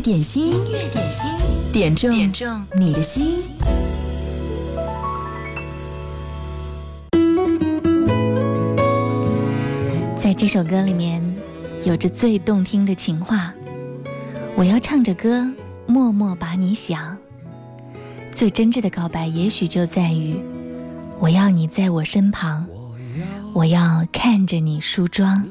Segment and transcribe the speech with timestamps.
[0.00, 1.28] 点心，音乐，点心，
[1.72, 3.50] 点中，点中你的心。
[10.18, 11.22] 在这首歌里面，
[11.84, 13.52] 有着最动听的情话。
[14.56, 15.46] 我要唱着歌，
[15.86, 17.14] 默默把你想。
[18.34, 20.40] 最真挚的告白，也许就在于
[21.18, 22.66] 我要你在我身旁，
[23.52, 25.44] 我要看着你梳妆。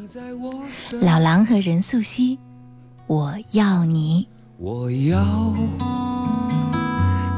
[1.00, 2.36] 老狼和任素汐，
[3.06, 4.28] 我要你。
[4.62, 5.26] 我要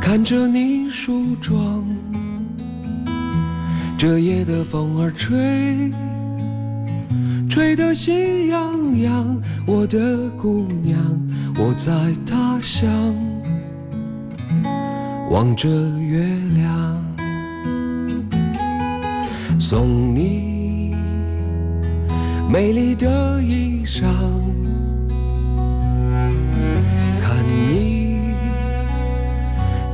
[0.01, 1.55] 看着你梳妆，
[3.95, 5.91] 这夜的风儿吹，
[7.47, 9.39] 吹得心痒痒。
[9.67, 10.97] 我的姑娘，
[11.59, 11.91] 我在
[12.25, 12.89] 他乡，
[15.29, 15.69] 望着
[15.99, 16.25] 月
[16.55, 17.05] 亮，
[19.59, 20.95] 送你
[22.51, 24.05] 美丽的衣裳。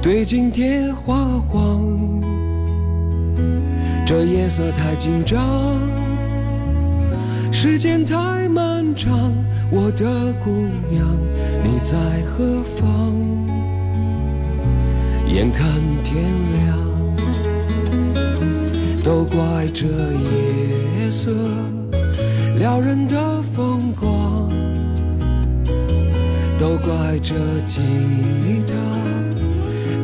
[0.08, 2.00] 最近贴花黄，
[4.06, 5.38] 这夜色太紧张，
[7.52, 9.12] 时间太漫长，
[9.70, 11.06] 我的姑娘
[11.62, 13.18] 你在何方？
[15.28, 15.68] 眼看
[16.06, 16.24] 天
[16.56, 18.48] 亮，
[19.04, 21.32] 都怪这夜色
[22.58, 24.50] 撩人的风光，
[26.58, 27.34] 都怪这
[27.66, 27.82] 吉
[28.66, 28.97] 他。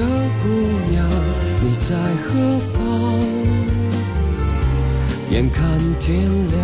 [0.00, 0.06] 的
[0.42, 0.48] 姑
[0.90, 1.06] 娘，
[1.62, 2.26] 你在何
[2.72, 2.72] 方？
[5.30, 5.58] 眼看
[6.00, 6.18] 天
[6.48, 6.58] 亮，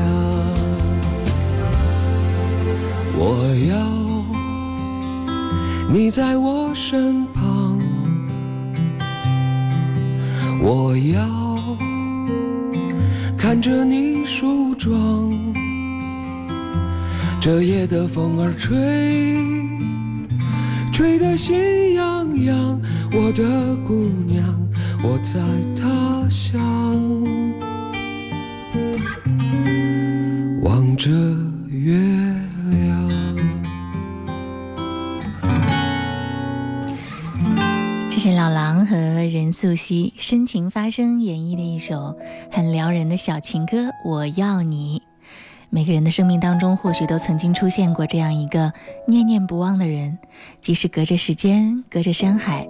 [3.19, 3.21] 我
[3.69, 3.73] 要
[5.93, 7.37] 你在我身旁，
[10.63, 11.21] 我要
[13.37, 14.95] 看着你梳妆。
[17.41, 19.39] 这夜的风儿吹，
[20.93, 22.81] 吹得心痒痒。
[23.19, 23.95] 我的姑
[24.27, 24.45] 娘，
[25.03, 25.41] 我在
[25.75, 26.53] 他乡，
[30.61, 31.09] 望着
[31.71, 31.95] 月
[32.71, 33.09] 亮。
[38.11, 38.95] 这是老狼和
[39.31, 42.15] 任素汐深情发声演绎的一首
[42.53, 44.99] 很撩人的小情歌《我要你》。
[45.71, 48.71] 每个人的生命当中，或许都曾经出现过这样一个
[49.09, 50.19] 念念不忘的人，
[50.61, 52.69] 即使隔着时间，隔着山海。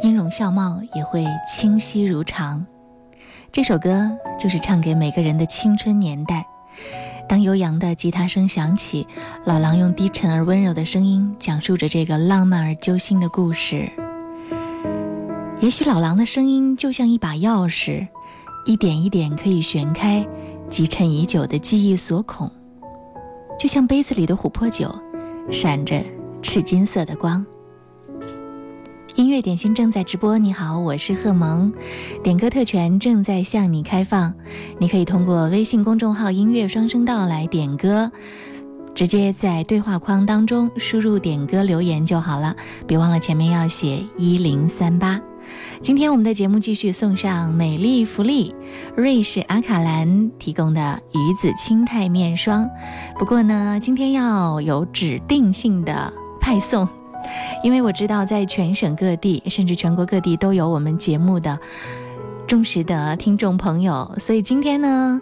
[0.00, 2.64] 音容笑貌也会清晰如常。
[3.50, 6.46] 这首歌就是唱给每个人的青春年代。
[7.28, 9.06] 当悠扬的吉他声响起，
[9.44, 13.90] 老狼用低沉而温柔的声音讲述着这个浪漫而揪心的故事。
[15.60, 18.06] 也许老狼的声音就像一把钥匙，
[18.64, 20.26] 一点一点可以旋开
[20.70, 22.50] 积沉已久的记忆锁孔，
[23.58, 24.96] 就像杯子里的琥珀酒，
[25.50, 26.02] 闪着
[26.40, 27.44] 赤金色的光。
[29.18, 31.72] 音乐点心正在直播，你好，我是贺萌。
[32.22, 34.32] 点歌特权正在向你开放，
[34.78, 38.12] 你可以通过微信公众号“音乐双声道”来点歌，
[38.94, 42.54] 直接在对话框当中输入点歌留言就好了，
[42.86, 45.20] 别忘了前面要写一零三八。
[45.82, 48.54] 今天我们的节目继续送上美丽福利，
[48.94, 52.70] 瑞士阿卡兰提供的鱼子青肽面霜，
[53.18, 56.88] 不过呢，今天要有指定性的派送。
[57.62, 61.58] 因为我知道，在全省各地，甚至全国各地，都有我们节目的
[62.46, 65.20] 忠实的听众朋友，所以今天呢，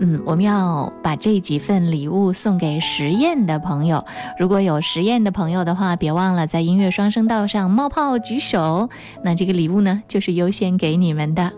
[0.00, 4.04] 嗯，我们要把这几份礼物送给十堰的朋友。
[4.38, 8.88] 如果有十堰的朋友的话，别忘了在音乐双声道上冒泡举手，
[9.24, 11.52] 那这个礼物呢，就是优先给你们的。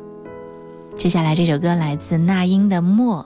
[0.97, 3.25] 接下来这首歌来自那英的《默》。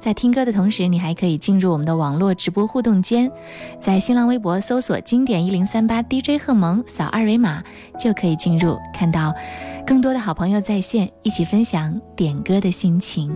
[0.00, 3.30] 在听歌的同时，你还可以进入我们的网络直播互动间，
[3.78, 7.62] 在新浪微博搜索“经典一零三八 DJ 贺萌”，扫二维码
[7.98, 9.34] 就可以进入，看到
[9.86, 13.30] 更多的好朋友在线，一起分享点歌的心情。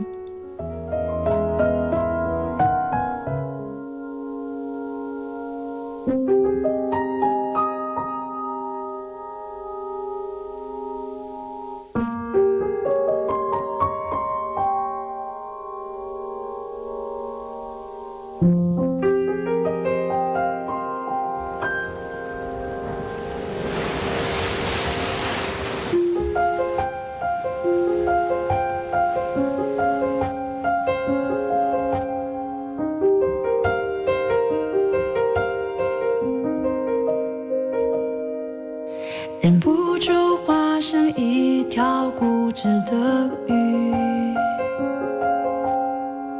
[42.66, 44.34] 是的，雨。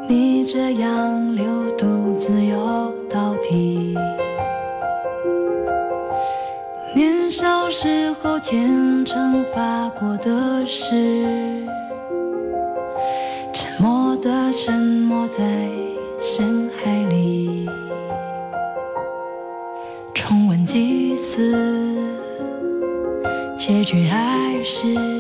[0.09, 1.45] 你这样流
[1.77, 3.95] 独自游到底。
[6.95, 11.61] 年少时候虔诚发过的誓，
[13.53, 15.69] 沉默的沉没在
[16.19, 17.69] 深海里。
[20.15, 21.99] 重温几次，
[23.59, 25.14] 结局还是。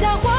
[0.00, 0.37] 假话。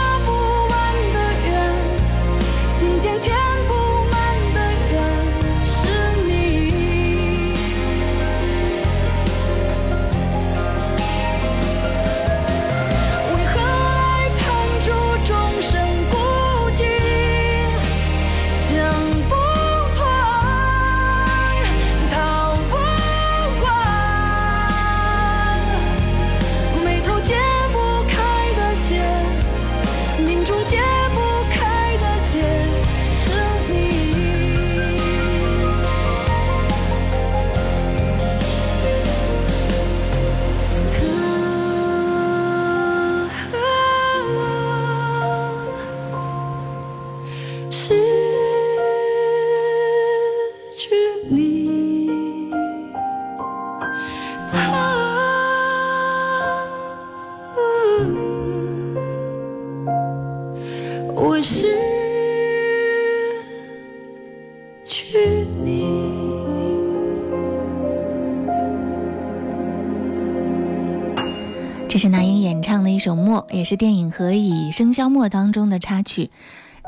[73.49, 76.31] 也是电影《何以笙箫默》当中的插曲，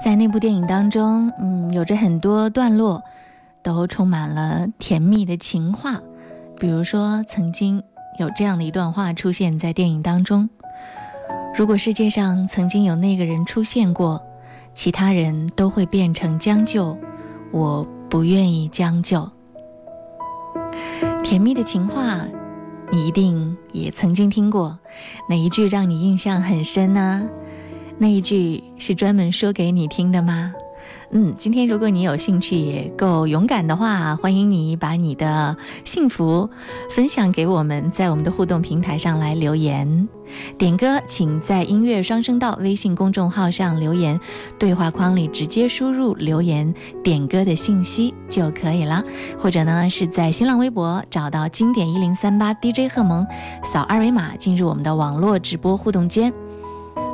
[0.03, 3.03] 在那部电影当中，嗯，有着很多段落
[3.63, 6.01] 都充满了甜蜜的情话，
[6.59, 7.83] 比如说曾经
[8.17, 10.49] 有这样的一段话出现在电影当中：
[11.55, 14.21] 如果世界上曾经有那个人出现过，
[14.73, 16.97] 其他人都会变成将就，
[17.51, 19.29] 我不愿意将就。
[21.23, 22.23] 甜蜜的情话。
[22.93, 24.77] 你一定也曾经听过
[25.29, 27.23] 哪一句让你印象很深呢？
[27.97, 30.53] 那一句是专门说给你听的吗？
[31.11, 35.55] 嗯，今天如果你有兴趣也够勇敢的话，欢迎你把你的
[35.85, 36.49] 幸福
[36.89, 40.09] 分享给我们，在我们的互动平台上来留言。
[40.57, 44.19] 点歌，请在音乐双声道微信公众号上留言，
[44.57, 46.71] 对话框里直接输入留言
[47.03, 49.03] 点歌的信息就可以了。
[49.37, 53.25] 或者呢，是在新浪微博找到经典一零三八 DJ 贺蒙，
[53.63, 56.31] 扫二维码进入我们的网络直播互动间。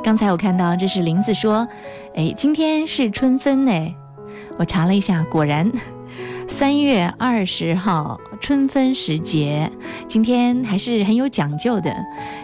[0.02, 1.66] 刚才我看到这是林子说，
[2.14, 3.94] 哎，今天是春分呢，
[4.56, 5.70] 我查了一下，果然。
[6.48, 9.70] 三月二十号，春分时节，
[10.08, 11.94] 今天还是很有讲究的。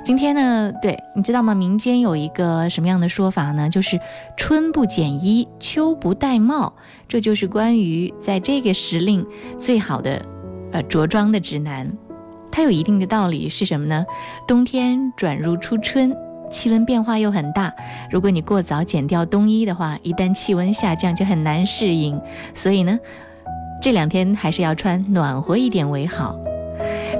[0.04, 1.52] 今天呢，对，你知道吗？
[1.54, 3.68] 民间有一个什么样的说法呢？
[3.68, 3.98] 就是
[4.36, 6.72] “春不减衣，秋不戴帽”。
[7.08, 9.24] 这就是关于在这个时令
[9.58, 10.22] 最好的
[10.70, 11.90] 呃着装的指南。
[12.52, 14.04] 它有一定的道理是什么呢？
[14.46, 16.14] 冬天转入初春，
[16.50, 17.72] 气温变化又很大。
[18.12, 22.20] 如果你过早减掉冬衣的话，一旦气温下降，就很难适应。
[22.54, 22.98] 所以呢。
[23.84, 26.34] 这两天还是要穿暖和一点为好。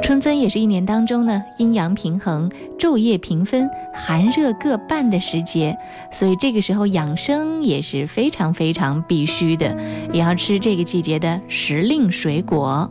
[0.03, 5.77] 春分也是一年当中呢阴阳平衡、昼夜平分、寒热各半的时节，
[6.11, 9.77] 所以这个时候养生也是非常非常必须的，
[10.11, 12.91] 也要吃这个季节的时令水果。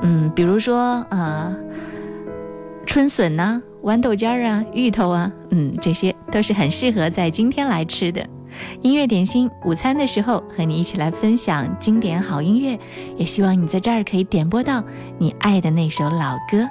[0.00, 1.54] 嗯，比如说啊，
[2.86, 8.26] 春笋呐、豌豆尖儿啊、芋头啊，嗯，这些都是很适合在今天来吃的。
[8.82, 12.78] 音乐点心，午餐的时候和你一起来分享经典好音乐，
[13.16, 14.82] 也希望你在这儿可以点播到
[15.18, 16.66] 你爱的那首老歌。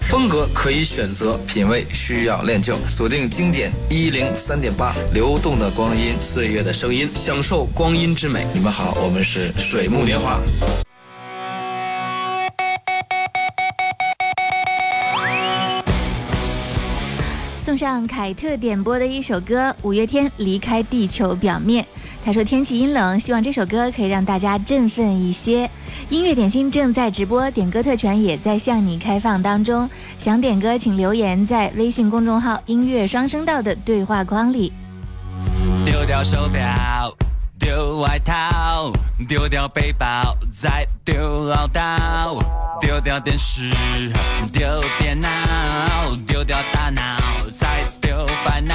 [0.00, 8.46] 风格可以选择，品味需要练就，锁定经典一零三点八，流动的光阴，岁月的声音，享受光阴之美。
[8.54, 10.40] 你们好，我们是水木年华。
[17.76, 21.82] 上凯特点播的一首歌《五月天离开地球表面》，
[22.24, 25.68] 他说天气阴冷，希望这首歌可以让大家振奋一些。
[26.08, 29.88] 音乐点心正在直播，点歌特权也在向你开放当中。
[30.18, 34.72] 想点歌请留言在微信公众号“音乐双声道”的对话框里。
[35.84, 36.62] 丢掉手表，
[37.58, 38.92] 丢外套，
[39.28, 40.06] 丢掉背包，
[40.50, 42.38] 再丢唠叨，
[42.80, 43.70] 丢掉电视，
[44.52, 44.62] 丢
[45.00, 45.28] 电脑，
[46.28, 47.43] 丢掉大脑。
[48.20, 48.74] you by now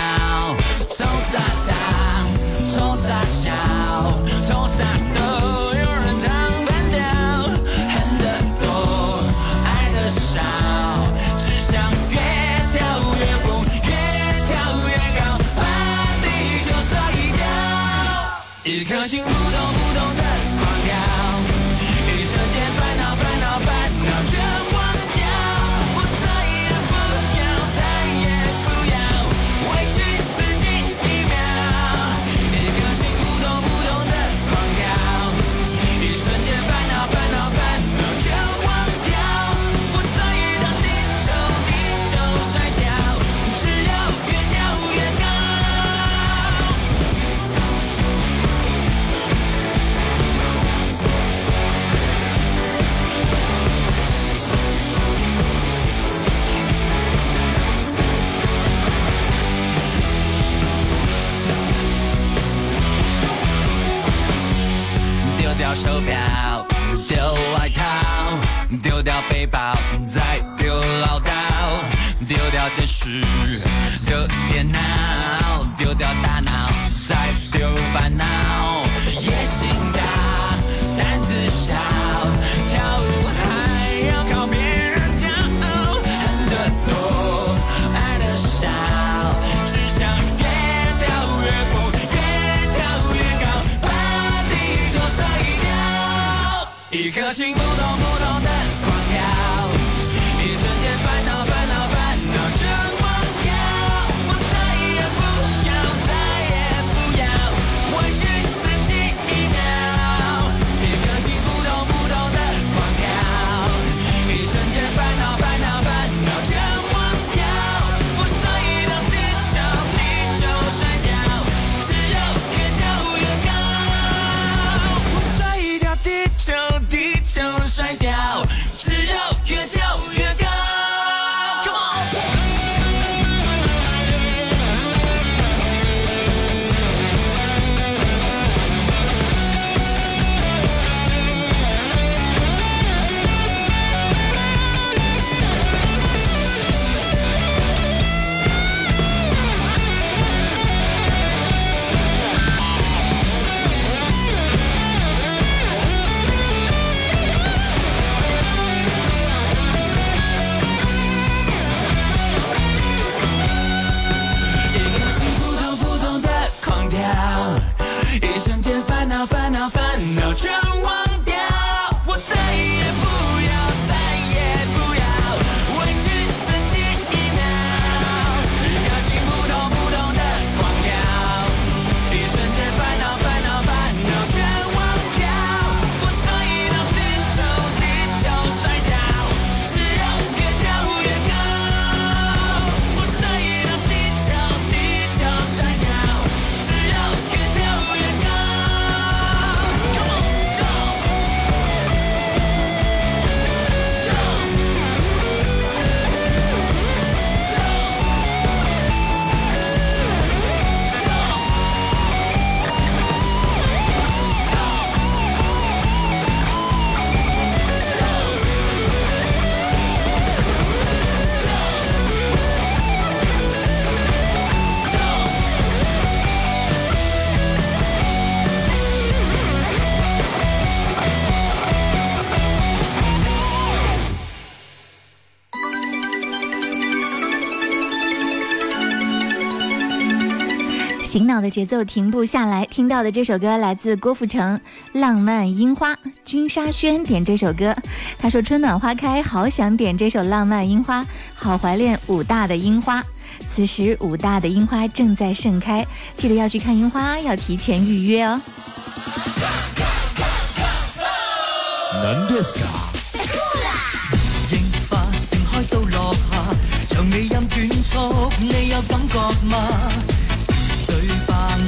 [241.35, 244.57] 我的节奏停不下来，听到的这首歌来自郭富城，
[244.99, 245.93] 《浪漫樱花》
[246.25, 247.75] 君沙轩点这首歌，
[248.17, 251.01] 他说春暖花开，好想点这首《浪漫樱花》，
[251.35, 253.01] 好怀恋武大的樱花。
[253.47, 255.85] 此时武大的樱花正在盛开，
[256.17, 258.41] 记得要去看樱花，要提前预约哦。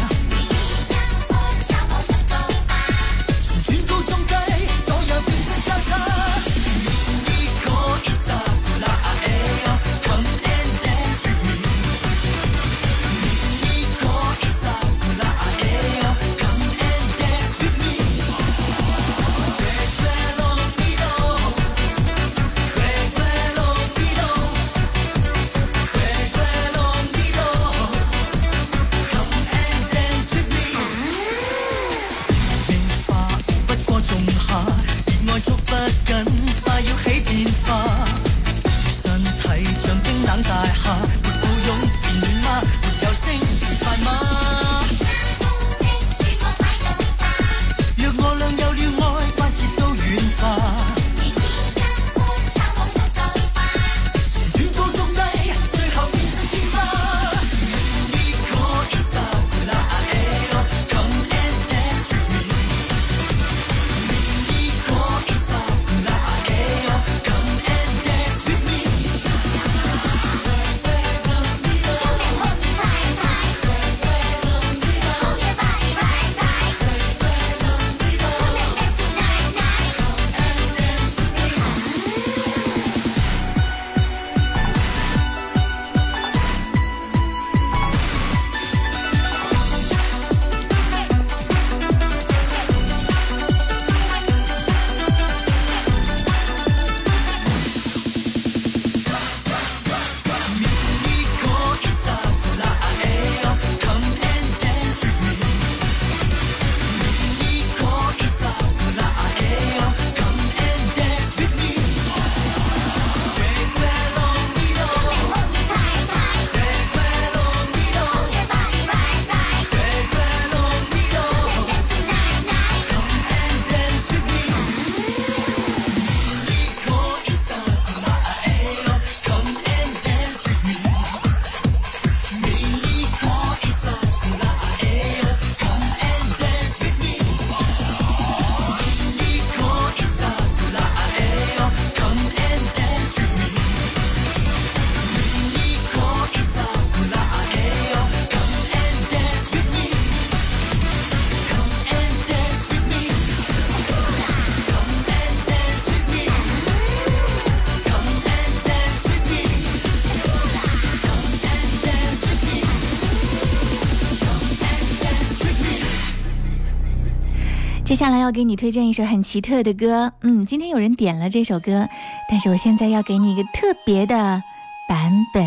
[168.00, 171.86] 接下来要给你推荐一首很奇特的歌，嗯，今天有人点了这首歌，
[172.32, 174.42] 但是我现在要给你一个特别的
[174.88, 175.44] 版本。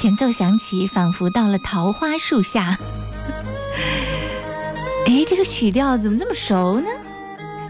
[0.00, 2.78] 前奏响起，仿佛到了桃花树下。
[5.06, 6.86] 哎， 这个曲调怎么这么熟呢？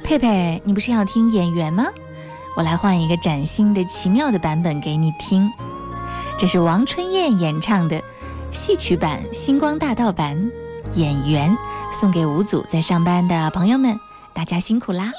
[0.05, 1.87] 佩佩，你不是要听演员吗？
[2.57, 5.51] 我来换一个崭新的、奇妙的版本给你听。
[6.39, 8.01] 这是王春燕演唱的
[8.53, 10.49] 戏曲版《星光大道》版。
[10.95, 11.57] 演员
[11.93, 13.99] 送给五组在上班的朋友们，
[14.33, 15.11] 大家辛苦啦！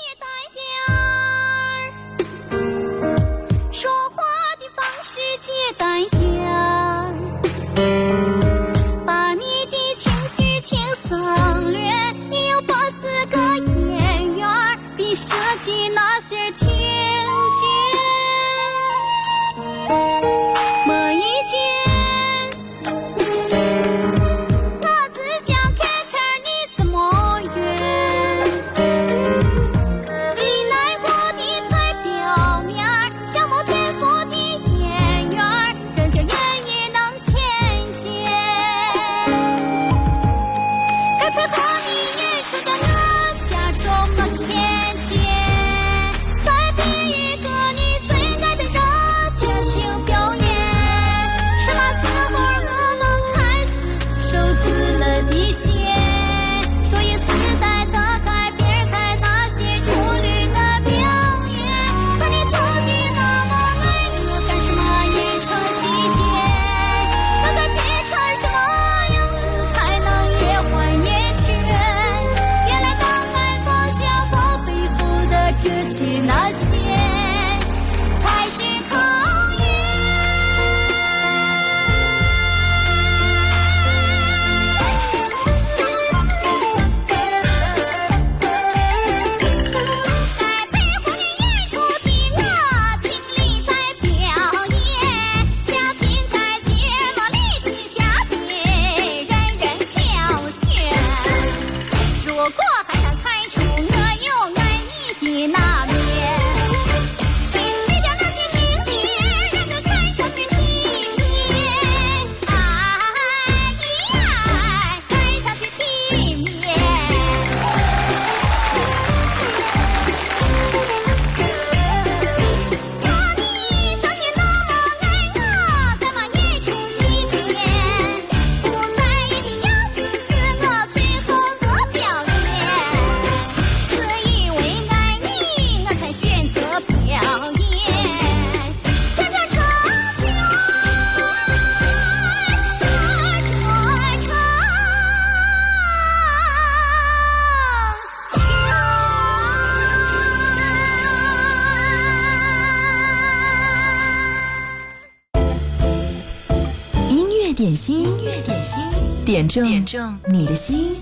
[159.43, 160.99] 点中你的心，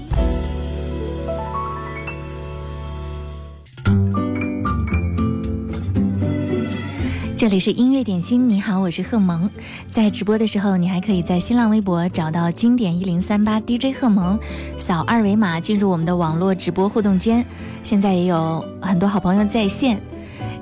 [7.38, 8.50] 这里是音乐点心。
[8.50, 9.50] 你好，我是贺萌。
[9.90, 14.38] 在直播的时候，你还可以在新浪微博找到经典一零三八 DJ 贺萌，
[14.78, 17.44] 扫二维码进入我们的网络直播互动间。
[17.84, 19.98] 现在也有很多好朋友在线。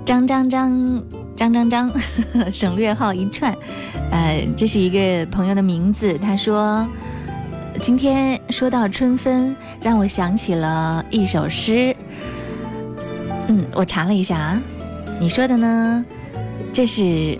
[0.05, 1.03] 张张张
[1.35, 1.91] 张张张，
[2.53, 3.51] 省略号一串，
[4.11, 6.87] 呃，这是一个朋友的名字，他说。
[7.83, 11.93] 今天说到春分，让我想起了一首诗。
[13.49, 14.61] 嗯，我查了一下啊，
[15.19, 16.05] 你说的呢？
[16.71, 17.37] 这是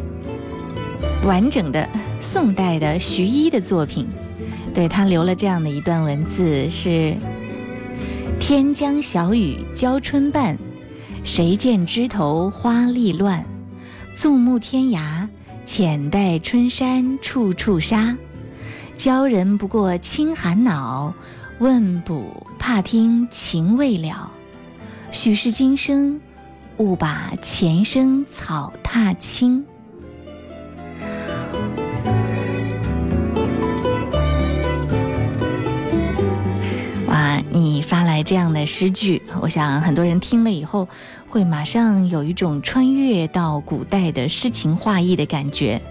[1.24, 1.88] 完整的
[2.20, 4.06] 宋代的徐一的作品。
[4.74, 7.16] 对他留了这样的一段文字：是
[8.38, 10.58] 天将小雨交春半，
[11.24, 13.42] 谁见枝头花力乱？
[14.14, 15.26] 纵目天涯，
[15.66, 18.14] 浅黛春山处处沙。
[18.96, 21.14] 教人不过清寒恼，
[21.60, 24.32] 问卜怕听情未了。
[25.12, 26.20] 许是今生，
[26.78, 29.66] 误把前生草踏青。
[37.08, 40.88] 哇，你发来这样的诗句，我想很多人听了以后。
[41.34, 45.82] 会马上有一种穿越到古代的诗情画意的感觉，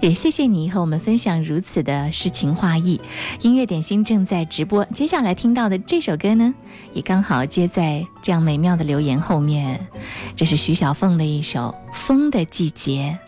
[0.00, 2.98] 也谢谢你和我们分享如此的诗情画意。
[3.42, 6.54] 音乐点心正在直播，接下来听到的这首歌呢，
[6.94, 9.86] 也刚好接在这样美妙的留言后面。
[10.34, 11.60] 这是徐小凤的一首
[11.92, 13.18] 《风的季节》，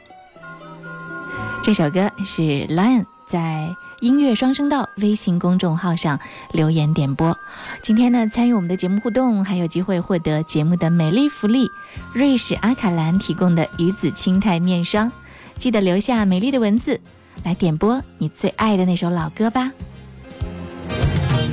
[1.63, 3.69] 这首歌是 Lion 在。
[4.01, 6.19] 音乐双声道微信公众号上
[6.53, 7.37] 留言点播，
[7.83, 11.69] 今天呢参与我们的节目互动，还有机会获得节目的美丽福利——
[12.15, 15.11] 瑞士阿卡兰提供的鱼子青肽面霜。
[15.57, 17.01] 记得留下美丽的文字，
[17.45, 19.73] 来点播你最爱的那首老歌吧。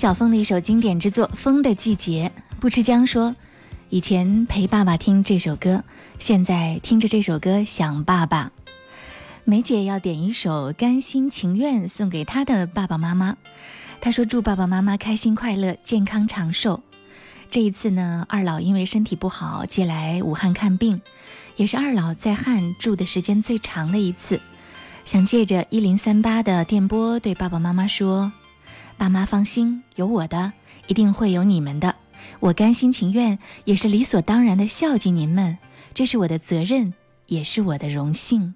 [0.02, 3.36] 小凤的一首经典之作《风的季节》，不吃姜说，
[3.92, 5.84] 以前陪爸爸听这首歌，
[6.18, 8.50] 现在听着这首歌想爸爸。
[9.44, 13.38] 梅姐要点一首《甘心情愿》送给她的爸爸妈妈，
[14.02, 16.82] 她说祝爸爸妈妈开心快乐、健康长寿。
[17.52, 21.00] 这一次呢，二老因为身体不好，借来武汉看病，
[21.58, 24.42] 也是二老在汉住的时间最长的一次，
[25.06, 28.32] 想借着一零三八的电波对爸爸妈妈说。
[29.02, 30.54] 爸妈放心，有我的，
[30.86, 31.96] 一定会有你们的。
[32.40, 35.58] 我甘心情愿，也是理所当然的孝敬您们，
[35.96, 36.94] 这是我的责任，
[37.26, 38.54] 也是我的荣幸。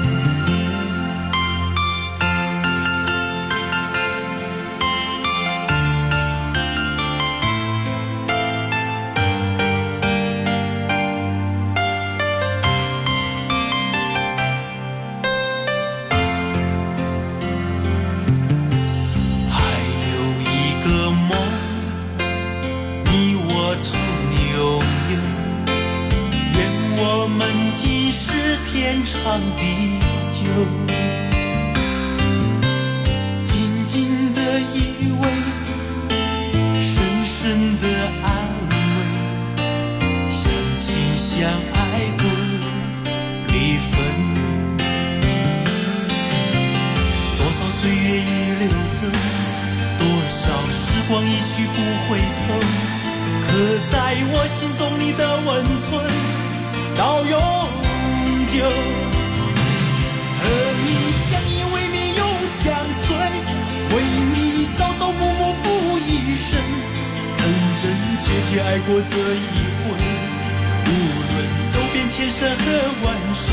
[72.40, 73.52] 山河万水，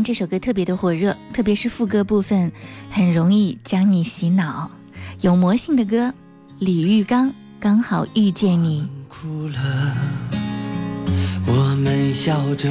[0.02, 2.50] 这首歌特别的火热，特别是副歌部分，
[2.90, 4.70] 很容易将你洗脑，
[5.20, 6.12] 有魔性的歌。
[6.58, 8.88] 李玉刚刚好遇见你。
[9.08, 9.94] 哭了，
[11.46, 12.68] 我们笑着，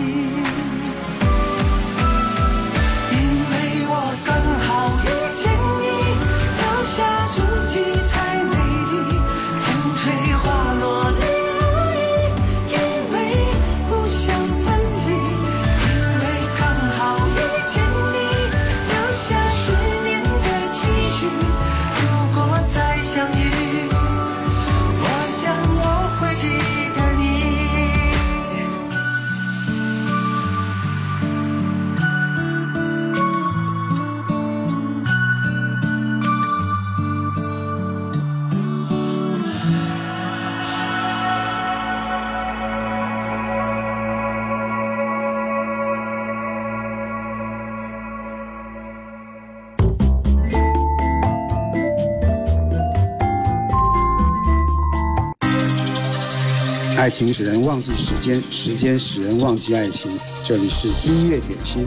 [57.01, 60.11] 爱情使人忘记时间，时间使人忘记爱情。
[60.45, 61.83] 这里是音乐点心，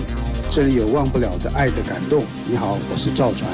[0.51, 2.25] 这里有忘不了的爱的感动。
[2.51, 3.49] 你好，我是赵传。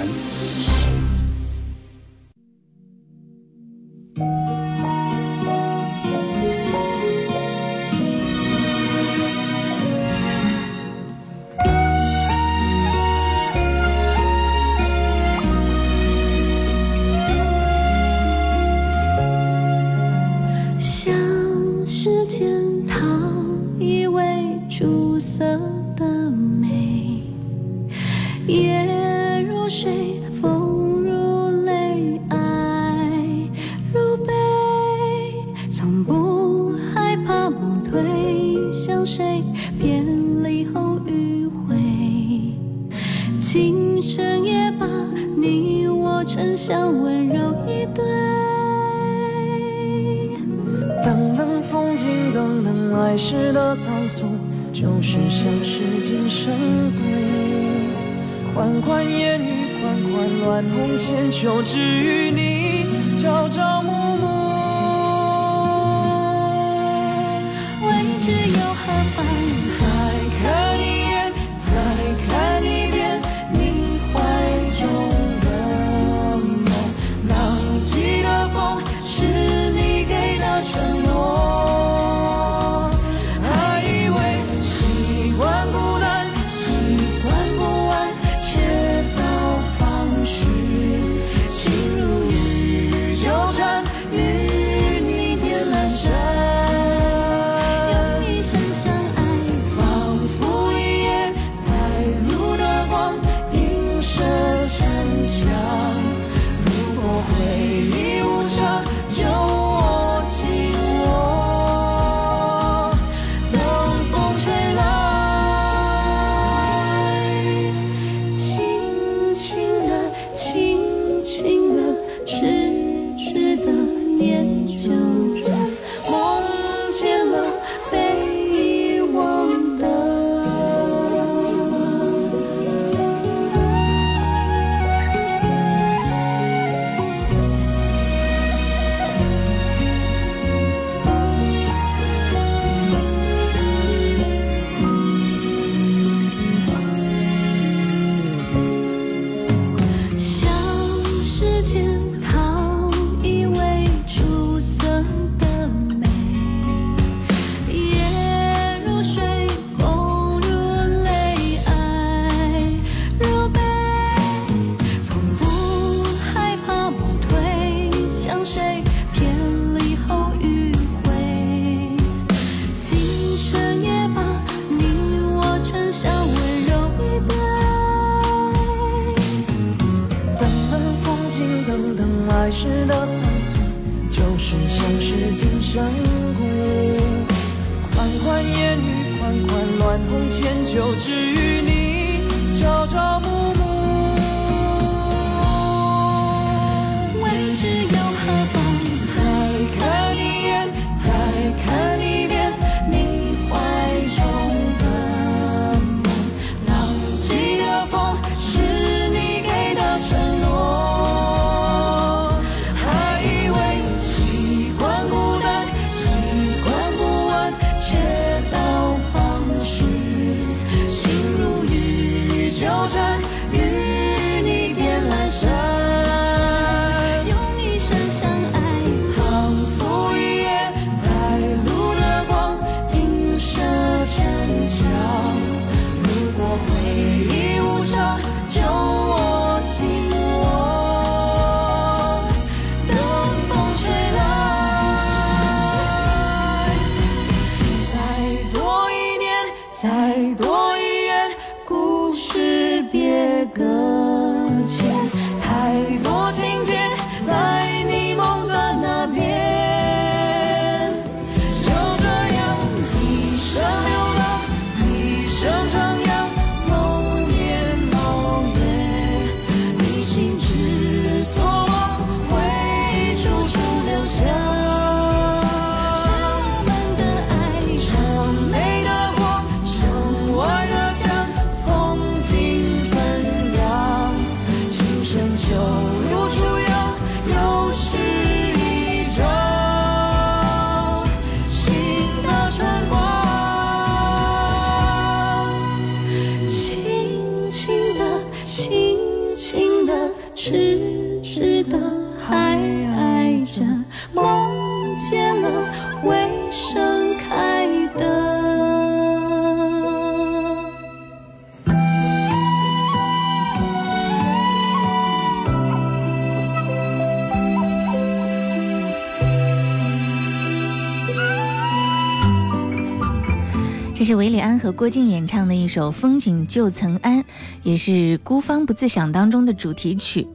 [324.00, 327.18] 这是韦礼安和郭靖演唱的一首《风景旧曾谙》，
[327.62, 327.90] 也是
[328.22, 330.26] 《孤芳不自赏》当中的主题曲。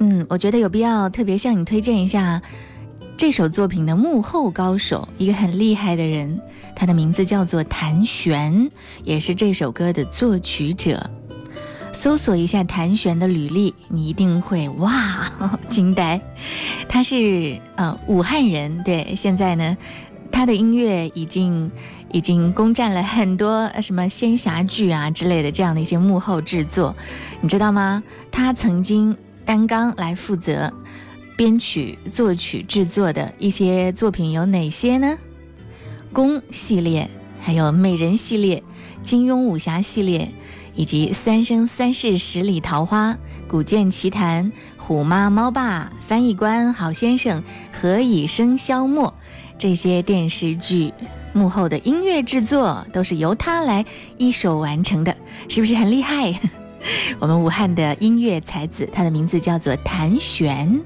[0.00, 2.42] 嗯，我觉得有必要特别向你推荐一下
[3.16, 6.40] 这首作品的幕后高手，一个很厉害的人，
[6.74, 8.68] 他的名字叫做谭旋，
[9.04, 11.08] 也是这首歌的作曲者。
[11.92, 15.30] 搜索一下谭旋的履历，你一定会哇
[15.68, 16.20] 惊呆。
[16.88, 19.76] 他是呃武汉人，对，现在呢，
[20.32, 21.70] 他的音乐已经。
[22.12, 26.94] 已经攻占了很多什么仙侠剧啊之类的这样的一些幕后制作，
[27.40, 28.02] 你知道吗？
[28.30, 30.72] 他曾经担纲来负责
[31.36, 35.16] 编曲、作曲、制作的一些作品有哪些呢？
[36.12, 37.08] 宫系列、
[37.40, 38.62] 还有美人系列、
[39.02, 40.30] 金庸武侠系列，
[40.76, 43.10] 以及《三生三世十里桃花》
[43.48, 44.44] 《古剑奇谭》
[44.76, 47.40] 《虎妈猫爸》《翻译官》《好先生》
[47.72, 49.08] 《何以笙箫默》
[49.58, 50.92] 这些电视剧。
[51.34, 53.84] 幕后的音乐制作都是由他来
[54.16, 55.14] 一手完成的，
[55.48, 56.32] 是不是很厉害？
[57.18, 60.80] 我们武汉的音乐才子，他的名字叫做谭旋。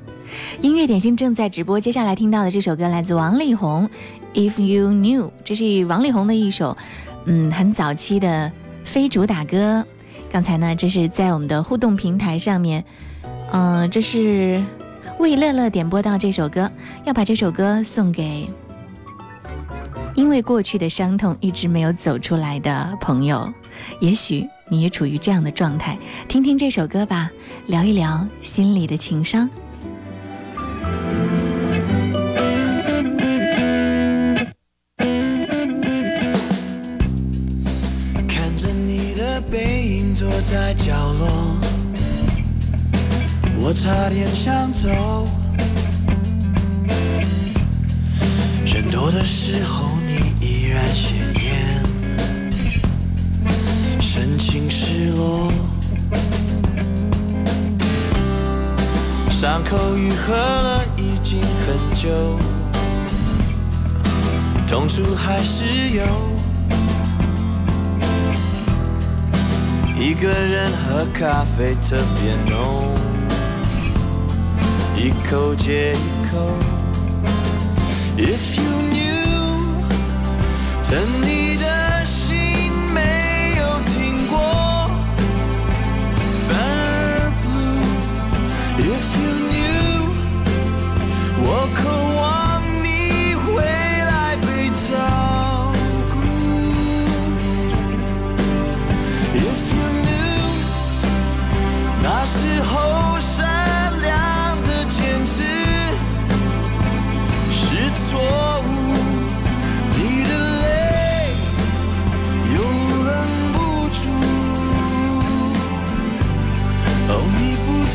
[0.63, 3.87] 音乐点心正在直播，接下来听到的这首歌来自王力宏，
[4.51, 6.77] 《If You Knew》，这是王力宏的一首
[7.27, 8.51] 嗯很早期的
[8.85, 9.85] 非主打歌。
[10.33, 12.83] 刚才呢，这是在我们的互动平台上面，
[13.53, 14.63] 嗯，这是
[15.19, 16.71] 为乐乐点播到这首歌，
[17.05, 18.49] 要把这首歌送给。
[20.19, 23.49] 因为过去的伤痛一直没有走出来的朋友，
[24.01, 25.97] 也许你也处于这样的状态，
[26.27, 27.31] 听听这首歌吧，
[27.69, 29.49] 聊一聊心里的情伤。
[38.27, 41.29] 看着你的背影坐在角落，
[43.61, 44.89] 我差点想走。
[48.67, 49.98] 人多的时候。
[50.79, 51.51] 看鲜艳，
[54.01, 55.49] 深情失落，
[59.29, 62.39] 伤口愈合了已经很久，
[64.69, 65.65] 痛处还是
[65.97, 66.05] 有。
[69.99, 72.95] 一个人喝咖啡特别浓，
[74.95, 76.57] 一口接一口。
[80.91, 84.39] 但你的心没有停过
[85.21, 87.29] ，If 反而
[88.79, 88.95] you
[89.51, 90.07] knew，
[91.45, 95.73] 我渴望你回来被照
[96.11, 96.21] 顾
[99.35, 100.41] ，If you knew，
[102.03, 104.85] 那时候善良的
[107.37, 108.48] 坚持是错。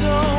[0.04, 0.33] No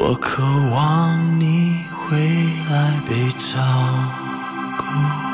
[0.00, 2.16] 我渴望你回
[2.70, 3.58] 来被照
[4.78, 5.27] 顾。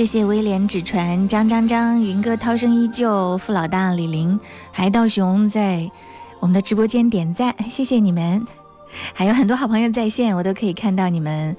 [0.00, 4.40] 谢谢威廉纸船张张张云哥涛声依旧付老大李林
[4.72, 5.90] 海盗熊在
[6.38, 8.42] 我们的直播间点赞，谢谢你们，
[9.12, 11.54] 还有很多好朋友在线，我都可以看到你们。